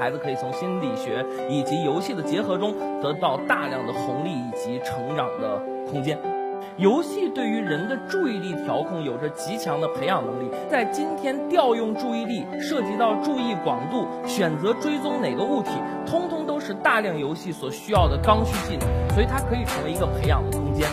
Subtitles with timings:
[0.00, 6.18] 孩子可以从心理学以及游戏的结合中得到大量的红利以及成长的空间。
[6.78, 15.70] 游戏对于人的注意力调控有着极强的培养能力，在今天调用注意力涉及到注意广度、选择追踪哪个物体，
[16.06, 20.88] 通通都是大量游戏所需要的刚需技能，所以它可以成为一个培养的空间。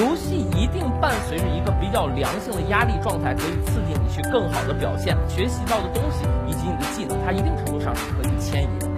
[0.00, 8.89] 游戏一定伴随着一个比较良性的压力状态，可以刺激你去更好的表现，学习到的东西以及你的技能，它一定程度上是可以迁移的。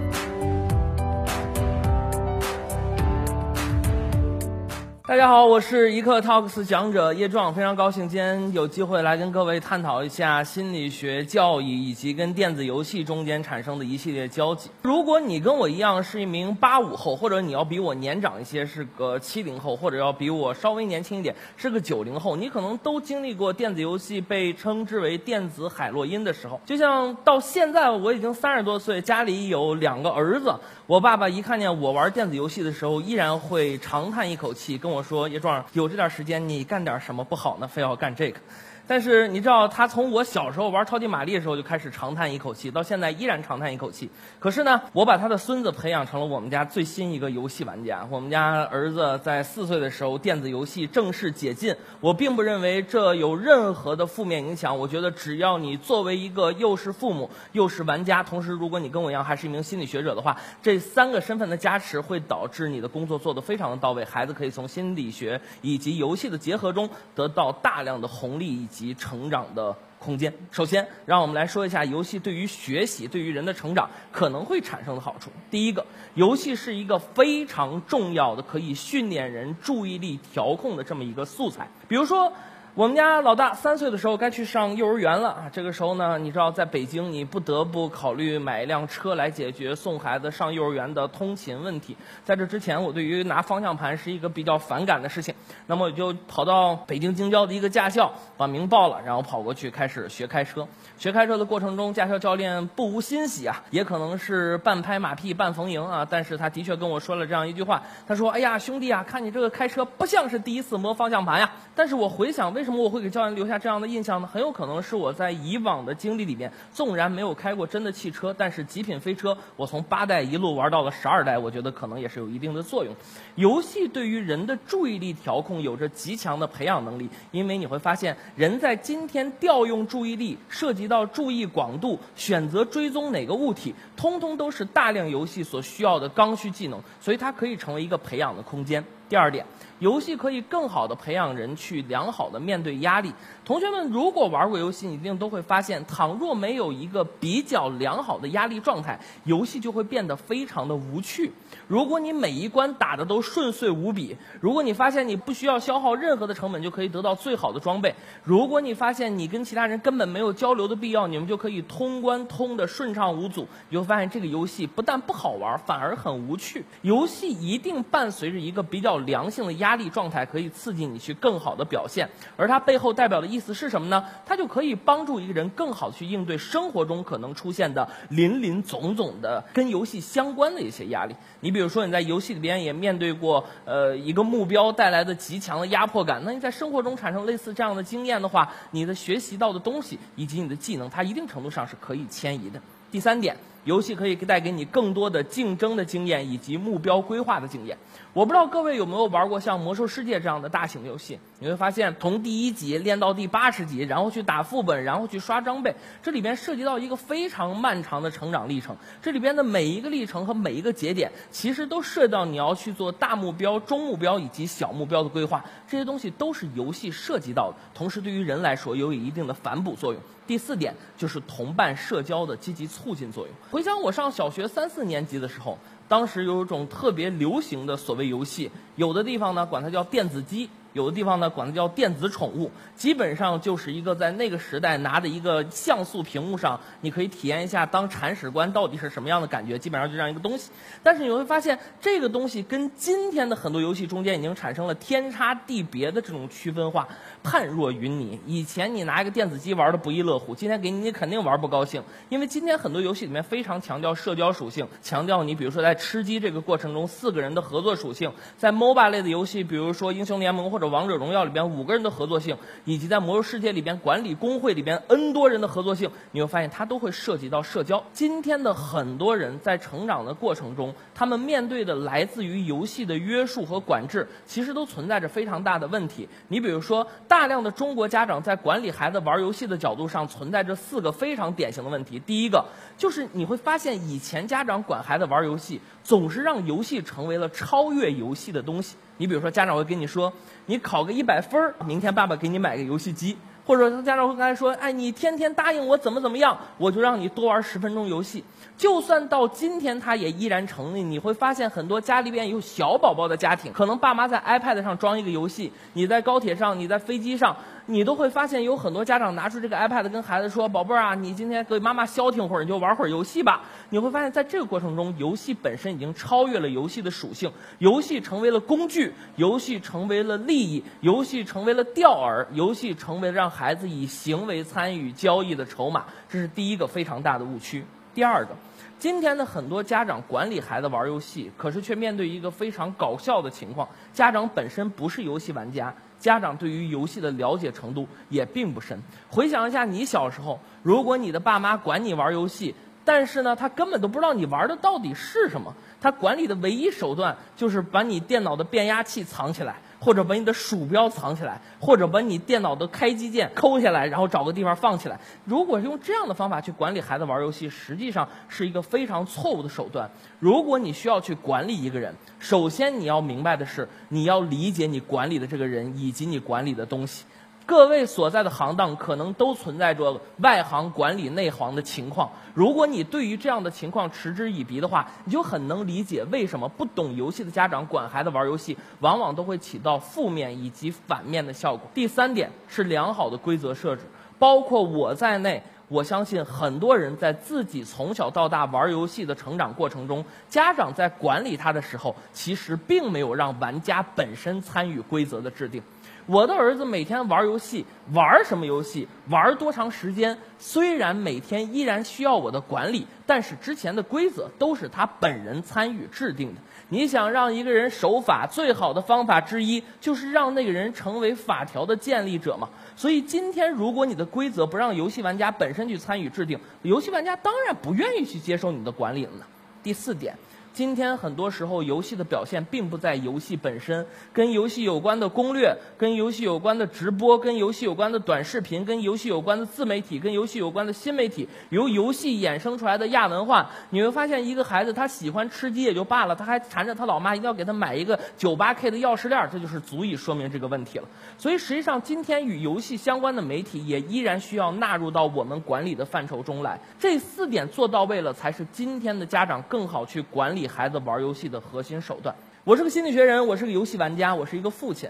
[5.05, 14.69] 大家好，我是一刻 Talks 讲者叶壮，非常高兴今天有机会来跟各位探讨一下心理学教育以及跟电子游戏中间产生的一系列交集。
[14.81, 26.61] 如果你跟我一样是一名八五后，或者你要比我年长一些，是个七零后，或者要比我稍微年轻一点，是个九零后，你可能都经历过电子游戏被称之为电子海洛因的时候。
[26.65, 30.55] 就像到现在我已经三十多岁，家里有两个儿子，
[30.87, 35.03] 我爸爸一看见我玩电子游戏的时候，依然会长叹一口气，跟我。
[35.03, 37.67] 说叶壮有这点时间，你干点什么不好呢？
[37.67, 38.39] 非要干这个。
[38.85, 44.09] 但是你知道，他从我小时候玩超级玛丽的时候就开始长叹一口气，到现在依然长叹一口气。
[44.39, 48.05] 可是呢，我把他的孙子培养成了我们家最新一个游戏玩家。
[48.11, 51.73] 我们家儿子在四岁的时候，电子游戏正式解禁。
[52.01, 54.77] 我并不认为这有任何的负面影响。
[54.77, 64.03] 我觉得，只要你作为一个又是父母又是玩家，同时如果你跟我一样还是一名心理学者的话，这三个身份的加持会导致你的工作做得非常的到位。
[64.03, 68.67] 孩子可以从心理学以及游戏的结合中得到大量的红利以。
[68.73, 70.33] 及成长的空间。
[70.51, 75.29] 首先，让我们来说一下游戏对于学习、对于人的成长可能会产生的好处。
[75.51, 81.69] 第一个，游戏是一个非常重要的可以训练人注意力调控的这么一个素材。
[81.87, 82.33] 比如说。
[82.75, 85.49] 我们家老大三岁的时候该去上幼儿园了啊！
[85.53, 91.95] 这个时候呢，你知道在北京，你不得不考虑买一辆车来解决送孩子上幼儿园的通勤问题。
[92.23, 95.35] 在这之前，我对于拿方向盘是一个比较反感的事情。
[95.67, 100.67] 那么我就跑到北京京郊的一个驾校，把名报了，然后跑过去开始学开车。
[100.97, 112.62] 学开车的过程中，驾校教练不无欣喜啊，也可能是半拍马屁半逢迎啊，但是他的确跟我说了这样一句话，他说：“哎呀，兄弟啊，看你这个开车不像是第一次摸方向盘呀。”但是我回想为。
[112.63, 114.25] 为什么我会给教练留下这样的印象呢？
[114.31, 122.95] 很有可能是我在以往的经历里面，纵然没有开过真的汽车，但是极品飞车，我从八代一路玩到了十二代，我觉得可能也是有一定的作用。
[123.35, 138.81] 游戏对于人的注意力调控有着极强的培养能力，因为你会发现，人在今天调用注意力，涉及到注意广度、选择追踪哪个物体，通通都是大量游戏所需要的刚需技能，所以它可以成为一个培养的空间。
[139.13, 139.45] 第二点，
[139.77, 143.13] 游戏可以更好的培养人去良好的面对压力。
[143.45, 151.31] 同学们，如果玩过游戏，你一定都会发现，倘若没有一个比较良好的压力状态，游戏就会变得非常的无趣。
[151.67, 157.93] 如果你每一关打的都顺遂无比，如果你发现你不需要消耗任何的成本就可以得到最好的装备，
[158.23, 166.65] 如果你发现你跟其他人根本没有交流的必要，你们就可以通关通的顺畅无阻，你会发现这个游戏不但不好玩，反而很无趣。
[166.81, 169.02] 游戏一定伴随着一个比较。
[169.03, 174.03] 良性的压力状态可以刺激你去更好的表现，而它背后代表的意思是什么呢？
[174.25, 181.15] 它就可以帮助一个人更好去应对生活中可能出现的林林总总的跟游戏相关的一些压力。
[181.39, 192.61] 你比如说你在游戏里边也面对过呃一个目标带来的极强的压迫感，那你在生活中产生类似这样的经验的话，你的学习到的东西以及你的技能，它一定程度上是可以迁移的。
[192.91, 193.35] 第三点。
[193.63, 197.77] 游戏可以带给你更多的竞争的经验以及目标规划的经验。
[198.13, 201.17] 我不知道各位有没有玩过像《魔兽世界》这样的大型游戏？
[201.39, 208.75] 你会发现，从第一级练到第八十级，然后去打副本，然后去刷装备，这里边涉及到一个非常漫长的成长历程。
[209.01, 215.43] 这里边的每一个历程和每一个节点，其实都涉及到你要去做大目标、中目标以及小目标的规划。
[215.67, 220.01] 这些东西都是游戏涉及到的，同时对于人来说，有一定的反哺作用。
[220.25, 223.35] 第四点就是同伴社交的积极促进作用。
[223.51, 230.49] 回想我上小学三四年级的时候，当时有一种特别流行的所谓游戏，有的地方呢管它叫电子机。
[230.73, 239.57] 有的地方呢，管它叫电子宠物，基本上就是一个在那个时代拿着一个像素屏幕上，你可以体验一下当铲屎官到底是什么样的感觉。
[239.57, 246.87] 基本上就这样一个东西，但是你会发现这个东西跟今天的很多游戏中间已经产生了天差地别的这种区分化，
[247.23, 248.19] 判若云泥。
[248.25, 267.83] 以前你拿一个电子机玩的不亦乐乎，今天给你你肯定玩不高兴，因为今天很多游戏里面非常强调社交属性，强调你比如说在吃鸡这个过程中四个人的合作属性，在 MOBA 类的游戏，比如说英雄联盟或者王者荣耀里边五个人的合作性，以及在魔兽世界里边管理工会里边 N 多人的合作性，你会发现它都会涉及到社交。
[267.93, 276.07] 今天的很多人在成长的过程中，他们面对的来自于游戏的约束和管制，其实都存在着非常大的问题。
[276.27, 281.99] 你比如说，大量的中国家长在管理孩子玩游戏的角度上，存在着四个非常典型的问题。
[281.99, 282.45] 第一个
[282.77, 288.75] 就是你会发现，以前家长管孩子玩游戏，总是让游戏成为了超越游戏的东西。
[288.97, 290.11] 你比如说，家长会跟你说，
[290.45, 293.17] 你考个一百分，明天爸爸给你买个游戏机。
[293.45, 298.23] 或者家长会刚才说，哎，你天天答应我怎么怎么样，我就让你多玩十分钟游戏。
[298.55, 300.81] 就算到今天，他也依然成立。
[300.81, 307.35] 你会发现，很多家里边有小宝宝的家庭，可能爸妈在 iPad 上装一个游戏，你在高铁上，你在飞机上。
[307.65, 325.85] 你都会发现有很多家长拿出这个 iPad 跟孩子说：“宝贝儿啊，你今天给妈妈消停会儿，你就玩会儿游戏吧。”你会发现在这个过程中，游戏本身已经超越了游戏的属性，游戏成为了工具，游戏成为了利益，游戏成为了钓饵，游戏成为了让孩子以行为参与交易的筹码。
[326.09, 327.63] 这是第一个非常大的误区。
[327.93, 328.35] 第二个，
[328.79, 335.73] 今天的很多家长管理孩子玩游戏，可是却面对一个非常搞笑的情况：家长本身不是游戏玩家。
[335.99, 338.77] 家长对于游戏的了解程度也并不深。
[339.09, 342.53] 回想一下，你小时候，如果你的爸妈管你玩游戏，
[342.83, 349.55] 但是呢，他根本都不知道你玩的到底是什么，他管理的唯一手段就是把你电脑的变压器藏起来。
[349.83, 354.97] 或者把你的鼠标藏起来，或者把你电脑的开机键抠下来，然后找个地方放起来。
[355.25, 359.91] 如果用这样的方法去管理孩子玩游戏，实际上是一个非常错误的手段。
[360.19, 367.03] 如果你需要去管理一个人，首先你要明白的是，你要理解你管理的这个人以及你管理的东西。
[367.45, 372.09] 各位所在的行当可能都存在着外行管理内行的情况。
[372.33, 381.69] 如果你对于这样的情况嗤之以鼻的话，你就很能理解为什么不懂游戏的家长管孩子玩游戏，往往都会起到负面以及反面的效果。
[381.73, 383.83] 第三点是良好的规则设置，
[384.17, 395.61] 包括我在内，我相信很多人在自己从小到大玩游戏的成长过程中，家长在管理他的时候，其实并没有让玩家本身参与规则的制定。
[396.05, 400.17] 我的儿子每天玩游戏，玩什么游戏，玩多长时间？
[400.37, 406.41] 虽然每天依然需要我的管理，但是之前的规则都是他本人参与制定的。
[406.67, 412.49] 你想让一个人守法，最好的方法之一就是让那个人成为法条的建立者嘛。
[412.75, 419.25] 所以今天，如果你的规则不让游戏玩家本身去参与制定，游戏玩家当然不愿意去接受你的管理了呢。
[419.61, 420.13] 第四点。
[420.53, 423.83] 今天很多时候，游戏的表现并不在游戏本身，
[424.13, 440.87] 跟游戏有关的攻略、跟游戏有关的直播、跟游戏有关的短视频、跟游戏有关的自媒体、跟游戏有关的新媒体，由游戏衍生出来的亚文化，你会发现，一个孩子他喜欢吃鸡也就罢了，他还缠着他老妈一定要给他买一个九八 K 的钥匙链，这就是足以说明这个问题了。
[441.17, 446.59] 所以，实际上今天与游戏相关的媒体也依然需要纳入到我们管理的范畴中来。
[446.77, 450.42] 这四点做到位了，才是今天的家长更好去管理。
[450.47, 452.15] 孩子玩游戏的核心手段。
[452.43, 454.89] 我是个心理学人，我是个游戏玩家，我是一个父亲。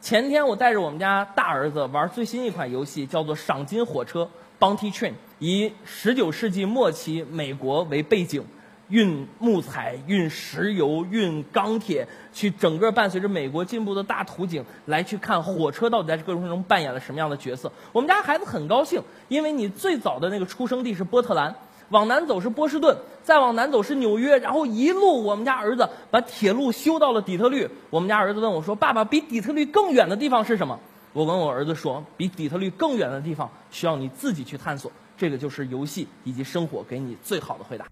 [0.00, 4.28] 前天我带着我们家大儿子玩最新一款游戏，叫做《赏金火车》
[4.64, 8.44] （Bounty Train），以十九世纪末期美国为背景，
[8.88, 17.72] 运木材、运石油、运钢铁，去整个伴随着美国进步的大图景，来去看火车到底在这个过程中扮演了什么样的角色。
[17.92, 21.54] 我们家孩子很高兴，因为你最早的那个出生地是波特兰。
[21.90, 27.68] 往南走是波士顿，再往南走是纽约，然后一路我们家儿子把铁路修到了底特律。
[27.88, 30.78] 我们家儿子问我说：“爸爸，比底特律更远的地方是什么？”
[31.14, 37.86] 我跟我儿子说：“比底特律更远的地方需要你自己去探索。”这个就是游戏以及生活给你最好的回答。